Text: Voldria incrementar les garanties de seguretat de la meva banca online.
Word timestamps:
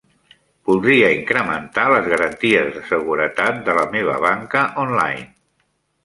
Voldria 0.69 1.09
incrementar 1.17 1.83
les 1.95 2.07
garanties 2.13 2.71
de 2.77 2.81
seguretat 2.91 3.59
de 3.67 3.75
la 3.81 3.83
meva 3.97 4.15
banca 4.25 4.63
online. 4.85 5.27